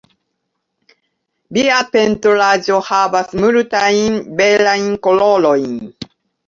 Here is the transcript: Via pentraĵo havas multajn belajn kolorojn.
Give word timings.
Via 1.57 1.77
pentraĵo 1.97 2.81
havas 2.89 3.39
multajn 3.45 4.21
belajn 4.43 4.91
kolorojn. 5.07 5.83